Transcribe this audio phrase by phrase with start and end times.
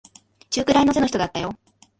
[0.49, 1.51] 中くらいの背の人だったよ。